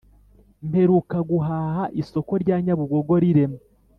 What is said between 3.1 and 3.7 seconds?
rirema